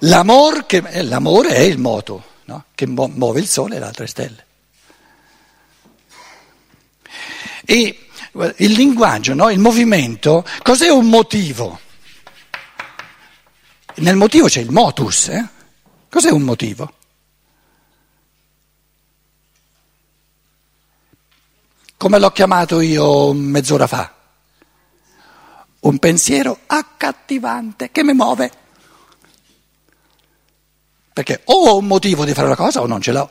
L'amor 0.00 0.66
che, 0.66 0.78
eh, 0.78 1.02
l'amore 1.02 1.54
è 1.54 1.60
il 1.60 1.78
moto 1.78 2.24
no? 2.46 2.64
che 2.74 2.86
muove 2.86 3.40
il 3.40 3.46
sole 3.46 3.76
e 3.76 3.78
le 3.78 3.84
altre 3.84 4.06
stelle. 4.06 4.46
E 7.64 8.08
il 8.56 8.72
linguaggio, 8.72 9.34
no? 9.34 9.50
il 9.50 9.58
movimento, 9.58 10.44
cos'è 10.62 10.88
un 10.88 11.06
motivo? 11.06 11.80
Nel 13.98 14.16
motivo 14.16 14.46
c'è 14.46 14.60
il 14.60 14.70
motus. 14.70 15.28
Eh? 15.28 15.48
Cos'è 16.08 16.30
un 16.30 16.42
motivo? 16.42 16.92
Come 21.96 22.18
l'ho 22.20 22.30
chiamato 22.30 22.80
io 22.80 23.32
mezz'ora 23.32 23.88
fa? 23.88 24.14
Un 25.80 25.98
pensiero 25.98 26.60
accattivante 26.66 27.90
che 27.90 28.04
mi 28.04 28.12
muove. 28.12 28.52
Perché 31.12 31.42
o 31.46 31.70
ho 31.70 31.76
un 31.78 31.86
motivo 31.86 32.24
di 32.24 32.34
fare 32.34 32.46
una 32.46 32.56
cosa 32.56 32.80
o 32.80 32.86
non 32.86 33.00
ce 33.00 33.10
l'ho. 33.10 33.30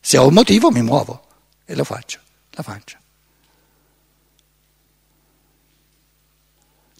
Se 0.00 0.18
ho 0.18 0.26
un 0.26 0.34
motivo 0.34 0.70
mi 0.72 0.82
muovo 0.82 1.26
e 1.64 1.76
lo 1.76 1.84
faccio, 1.84 2.18
la 2.50 2.62
faccio. 2.64 2.98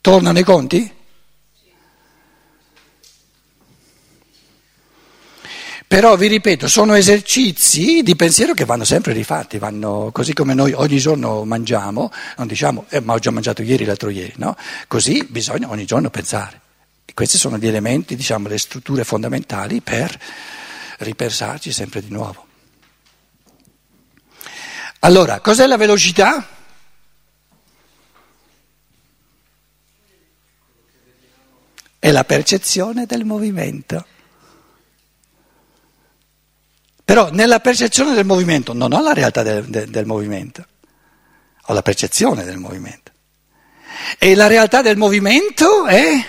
Tornano 0.01 0.39
i 0.39 0.45
conti? 0.45 0.94
Però 5.95 6.17
vi 6.17 6.27
ripeto, 6.27 6.67
sono 6.67 6.95
esercizi 6.95 8.03
di 8.03 8.17
pensiero 8.17 8.53
che 8.53 8.65
vanno 8.65 8.83
sempre 8.83 9.13
rifatti, 9.13 9.59
vanno 9.59 10.11
così 10.13 10.33
come 10.33 10.53
noi 10.53 10.73
ogni 10.73 10.99
giorno 10.99 11.45
mangiamo, 11.45 12.11
non 12.37 12.49
diciamo 12.49 12.87
eh, 12.89 12.99
ma 12.99 13.13
ho 13.13 13.21
già 13.21 13.31
mangiato 13.31 13.63
ieri, 13.63 13.85
l'altro 13.85 14.11
ieri, 14.11 14.33
no? 14.39 14.57
Così 14.89 15.25
bisogna 15.31 15.71
ogni 15.71 15.85
giorno 15.85 16.11
pensare. 16.11 16.61
E 17.05 17.15
questi 17.15 17.39
sono 17.39 17.59
gli 17.59 17.69
elementi, 17.69 18.17
diciamo, 18.17 18.49
le 18.49 18.59
strutture 18.59 19.05
fondamentali 19.05 19.83
per 19.83 20.19
ripensarci 20.99 21.71
sempre 21.71 22.01
di 22.01 22.11
nuovo. 22.11 22.45
Allora, 24.99 25.39
cos'è 25.39 25.69
la 25.69 25.77
velocità? 25.77 26.45
È 32.01 32.11
la 32.11 32.25
percezione 32.25 33.07
del 33.07 33.25
movimento. 33.25 34.07
Però 37.05 37.31
nella 37.31 37.61
percezione 37.61 38.15
del 38.15 38.25
movimento 38.25 38.73
non 38.73 38.93
ho 38.93 39.03
la 39.03 39.13
realtà 39.13 39.43
del, 39.43 39.65
del, 39.67 39.91
del 39.91 40.07
movimento, 40.07 40.67
ho 41.67 41.73
la 41.75 41.83
percezione 41.83 42.45
del 42.45 42.57
movimento. 42.57 43.13
E 44.19 44.35
la 44.35 44.47
realtà 44.47 44.81
del 44.81 44.97
movimento 44.97 45.85
è... 45.87 46.27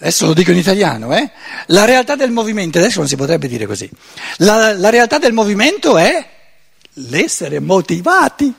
Adesso 0.00 0.26
lo 0.26 0.32
dico 0.32 0.52
in 0.52 0.56
italiano, 0.56 1.14
eh? 1.14 1.30
La 1.66 1.84
realtà 1.84 2.14
del 2.14 2.30
movimento, 2.30 2.78
adesso 2.78 3.00
non 3.00 3.08
si 3.08 3.16
potrebbe 3.16 3.48
dire 3.48 3.66
così. 3.66 3.90
La, 4.38 4.72
la 4.72 4.90
realtà 4.90 5.18
del 5.18 5.32
movimento 5.32 5.98
è 5.98 6.30
l'essere 6.94 7.60
motivati. 7.60 8.54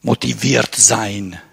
Motiviert 0.00 0.76
sein 0.76 1.50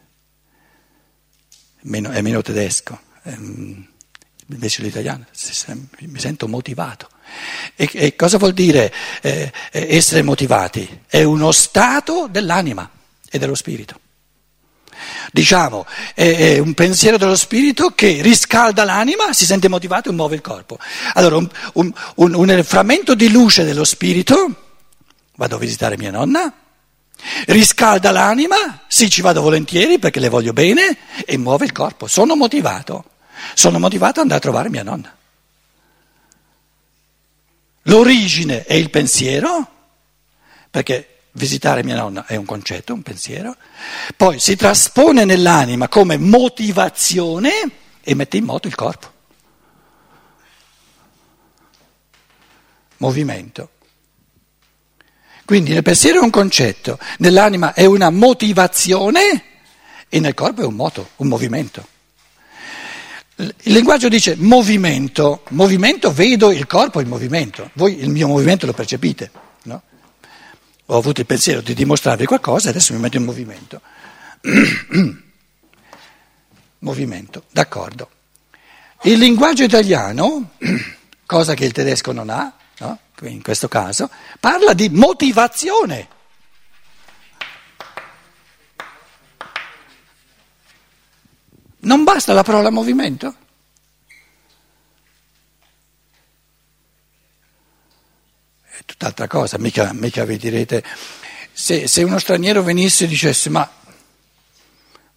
meno, 1.81 2.09
è 2.09 2.21
meno 2.21 2.41
tedesco, 2.41 2.99
ehm, 3.23 3.87
invece 4.47 4.81
l'italiano 4.81 5.25
mi 5.99 6.19
sento 6.19 6.47
motivato. 6.47 7.09
E, 7.75 7.89
e 7.93 8.15
cosa 8.15 8.37
vuol 8.37 8.53
dire 8.53 8.91
eh, 9.21 9.51
essere 9.71 10.21
motivati? 10.23 11.01
È 11.07 11.23
uno 11.23 11.51
stato 11.51 12.27
dell'anima 12.29 12.89
e 13.29 13.37
dello 13.37 13.55
spirito. 13.55 13.99
Diciamo, 15.31 15.85
è, 16.13 16.55
è 16.55 16.57
un 16.57 16.73
pensiero 16.73 17.17
dello 17.17 17.35
spirito 17.35 17.91
che 17.91 18.21
riscalda 18.21 18.83
l'anima, 18.83 19.31
si 19.33 19.45
sente 19.45 19.67
motivato 19.67 20.09
e 20.09 20.13
muove 20.13 20.35
il 20.35 20.41
corpo. 20.41 20.77
Allora, 21.13 21.37
un, 21.37 21.49
un, 21.73 21.93
un, 22.15 22.33
un 22.33 22.63
frammento 22.63 23.13
di 23.13 23.29
luce 23.29 23.63
dello 23.63 23.83
spirito, 23.83 24.55
vado 25.35 25.55
a 25.55 25.59
visitare 25.59 25.97
mia 25.97 26.11
nonna, 26.11 26.51
Riscalda 27.45 28.12
l'anima, 28.12 28.84
sì 28.88 29.10
ci 29.10 29.21
vado 29.21 29.41
volentieri 29.41 29.99
perché 29.99 30.19
le 30.19 30.29
voglio 30.29 30.53
bene 30.53 30.97
e 31.25 31.38
muove 31.38 31.65
il 31.65 31.71
corpo. 31.71 32.08
Sono 32.08 32.36
motivato, 32.36 33.05
sono 33.53 33.79
motivato 33.79 34.19
ad 34.19 34.23
andare 34.23 34.39
a 34.39 34.41
trovare 34.41 34.69
mia 34.69 34.84
nonna. 34.84 35.15
L'origine 37.84 38.65
è 38.65 38.73
il 38.73 38.89
pensiero, 38.89 39.67
perché 40.69 41.21
visitare 41.32 41.84
mia 41.84 41.95
nonna 41.95 42.25
è 42.25 42.36
un 42.36 42.45
concetto, 42.45 42.93
un 42.93 43.01
pensiero, 43.01 43.55
poi 44.15 44.39
si 44.39 44.55
traspone 44.55 45.25
nell'anima 45.25 45.88
come 45.88 46.17
motivazione 46.17 47.51
e 48.01 48.15
mette 48.15 48.38
in 48.38 48.43
moto 48.43 48.67
il 48.67 48.75
corpo. 48.75 49.12
Movimento. 52.97 53.69
Quindi 55.49 55.73
nel 55.73 55.81
pensiero 55.81 56.19
è 56.19 56.23
un 56.23 56.29
concetto, 56.29 56.99
nell'anima 57.17 57.73
è 57.73 57.83
una 57.85 58.12
motivazione 58.12 59.45
e 60.07 60.19
nel 60.19 60.35
corpo 60.35 60.62
è 60.62 60.63
un 60.63 60.75
moto, 60.75 61.09
un 61.15 61.27
movimento. 61.27 61.88
Il 63.35 63.73
linguaggio 63.73 64.09
dice 64.09 64.35
movimento, 64.38 65.41
movimento 65.49 66.13
vedo 66.13 66.51
il 66.51 66.67
corpo 66.67 66.99
in 66.99 67.07
movimento, 67.07 67.71
voi 67.73 67.99
il 67.99 68.09
mio 68.09 68.27
movimento 68.27 68.67
lo 68.67 68.73
percepite, 68.73 69.31
no? 69.63 69.81
Ho 70.85 70.95
avuto 70.95 71.21
il 71.21 71.25
pensiero 71.25 71.62
di 71.62 71.73
dimostrarvi 71.73 72.27
qualcosa, 72.27 72.69
adesso 72.69 72.93
mi 72.93 72.99
metto 72.99 73.17
in 73.17 73.23
movimento. 73.23 73.81
movimento, 76.77 77.45
d'accordo. 77.49 78.07
Il 79.01 79.17
linguaggio 79.17 79.63
italiano, 79.63 80.51
cosa 81.25 81.55
che 81.55 81.65
il 81.65 81.71
tedesco 81.71 82.12
non 82.12 82.29
ha? 82.29 82.53
In 83.21 83.41
questo 83.41 83.67
caso, 83.67 84.10
parla 84.39 84.73
di 84.73 84.89
motivazione. 84.89 86.08
Non 91.82 92.03
basta 92.03 92.34
la 92.34 92.43
parola 92.43 92.69
movimento? 92.69 93.36
È 98.62 98.84
tutt'altra 98.86 99.27
cosa, 99.27 99.58
mica, 99.58 99.93
mica 99.93 100.25
vi 100.25 100.38
direte, 100.38 100.84
se, 101.51 101.88
se, 101.88 102.03
uno 102.03 102.19
straniero 102.19 102.63
venisse 102.63 103.05
e 103.05 103.08
dicesse 103.08 103.49
ma 103.49 103.69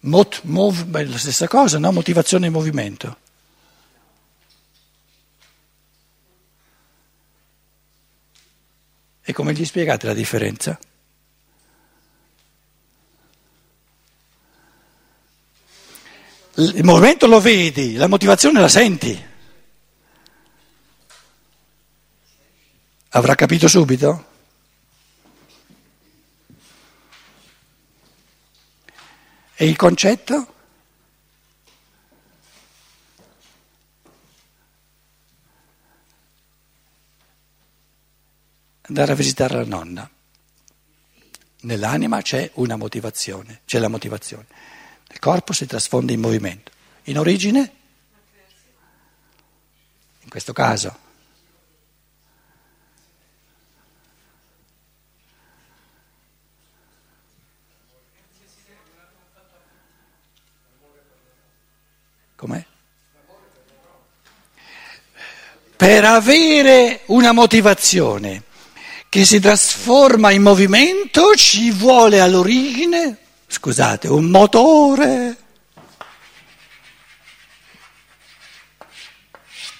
mot, 0.01 0.41
mov, 0.43 0.83
beh, 0.83 1.05
la 1.05 1.17
stessa 1.17 1.47
cosa, 1.47 1.79
no? 1.79 1.91
motivazione 1.91 2.47
e 2.47 2.49
movimento. 2.49 3.17
E 9.25 9.31
come 9.31 9.53
gli 9.53 9.63
spiegate 9.63 10.05
la 10.05 10.13
differenza? 10.13 10.77
Il 16.55 16.83
movimento 16.83 17.25
lo 17.25 17.39
vedi, 17.39 17.95
la 17.95 18.07
motivazione 18.07 18.59
la 18.59 18.67
senti. 18.67 19.31
Avrà 23.09 23.33
capito 23.35 23.67
subito? 23.67 24.25
E 29.55 29.67
il 29.67 29.75
concetto? 29.75 30.52
Andare 38.83 39.11
a 39.11 39.15
visitare 39.15 39.55
la 39.55 39.65
nonna. 39.65 40.09
Nell'anima 41.61 42.21
c'è 42.21 42.51
una 42.55 42.75
motivazione, 42.75 43.61
c'è 43.65 43.79
la 43.79 43.87
motivazione. 43.87 44.45
Il 45.09 45.19
corpo 45.19 45.53
si 45.53 45.65
trasfonde 45.65 46.11
in 46.11 46.19
movimento. 46.19 46.71
In 47.03 47.17
origine? 47.17 47.59
In 50.21 50.29
questo 50.29 50.51
caso. 50.51 50.99
Com'è? 62.35 62.65
Per 65.77 66.03
avere 66.03 67.01
una 67.05 67.31
motivazione 67.31 68.51
che 69.13 69.25
si 69.25 69.39
trasforma 69.39 70.31
in 70.31 70.41
movimento 70.41 71.35
ci 71.35 71.69
vuole 71.69 72.19
all'origine, 72.19 73.15
scusate, 73.45 74.07
un 74.07 74.25
motore. 74.25 75.37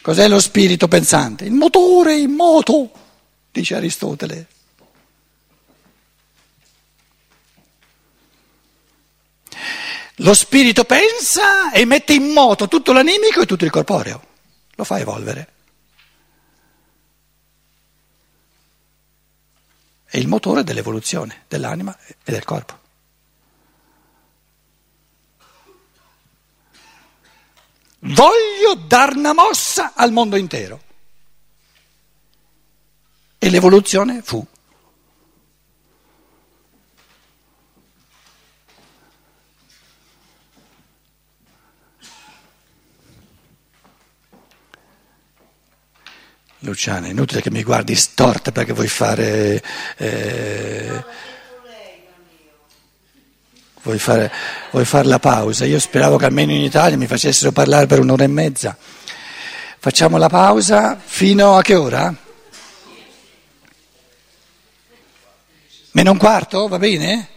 Cos'è 0.04 0.28
lo 0.28 0.40
spirito 0.40 0.88
pensante? 0.88 1.46
Il 1.46 1.52
motore 1.54 2.16
in 2.16 2.30
moto, 2.30 2.92
dice 3.50 3.74
Aristotele. 3.74 4.48
Lo 10.18 10.36
spirito 10.36 10.84
pensa 10.84 11.72
e 11.72 11.86
mette 11.86 12.14
in 12.14 12.26
moto 12.26 12.68
tutto 12.68 12.94
l'animico 12.94 13.42
e 13.42 13.48
tutto 13.48 13.66
il 13.66 13.72
corporeo, 13.72 14.24
lo 14.76 14.84
fa 14.84 15.00
evolvere. 15.00 15.53
È 20.14 20.20
il 20.20 20.28
motore 20.28 20.64
dell'evoluzione 20.64 21.46
dell'anima 21.48 21.98
e 22.24 22.32
del 22.32 22.44
corpo. 22.44 22.78
Voglio 27.98 28.76
dar 28.86 29.16
una 29.16 29.34
mossa 29.34 29.94
al 29.96 30.12
mondo 30.12 30.36
intero. 30.36 30.84
E 33.40 33.50
l'evoluzione 33.50 34.22
fu. 34.22 34.46
Luciana, 46.64 47.08
inutile 47.08 47.42
che 47.42 47.52
mi 47.52 47.62
guardi 47.62 47.94
storta 47.94 48.54
perché 48.54 48.72
vuoi 48.72 48.88
fare, 48.88 49.62
eh, 49.98 51.04
vuoi 53.82 54.00
fare, 54.00 54.32
vuoi 54.72 54.86
fare 54.86 55.08
la 55.08 55.20
pausa. 55.20 55.66
Io 55.66 55.78
speravo 55.78 56.16
che 56.16 56.26
almeno 56.26 56.54
in 56.54 56.62
Italia 56.62 56.96
mi 56.96 57.06
facessero 57.06 57.52
parlare 57.52 57.86
per 57.86 58.00
un'ora 58.00 58.24
e 58.24 58.28
mezza. 58.28 58.78
Facciamo 59.78 60.18
la 60.18 60.30
pausa 60.30 60.98
fino 61.04 61.58
a 61.58 61.62
che 61.62 61.76
ora? 61.76 62.16
Meno 65.92 66.12
un 66.12 66.18
quarto, 66.18 66.70
va 66.70 66.80
bene? 66.80 67.28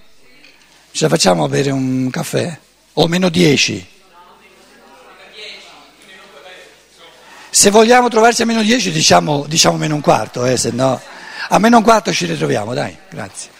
Ce 0.93 1.03
la 1.03 1.09
facciamo 1.09 1.43
a 1.43 1.49
bere 1.49 1.73
un 1.73 2.11
caffè? 2.11 2.57
O 2.93 3.09
meno 3.09 3.29
dieci? 3.29 3.95
Se 7.57 7.71
vogliamo 7.71 8.11
trovarci 8.11 8.43
a 8.43 8.45
meno 8.45 8.61
10 8.61 8.93
diciamo, 8.93 9.47
diciamo 9.49 9.79
meno 9.79 9.95
un 9.95 10.03
quarto, 10.03 10.45
eh, 10.45 10.59
se 10.59 10.73
no 10.73 11.01
a 11.49 11.59
meno 11.59 11.79
un 11.79 11.83
quarto 11.83 12.13
ci 12.13 12.27
ritroviamo, 12.27 12.75
dai, 12.75 12.95
grazie. 13.09 13.56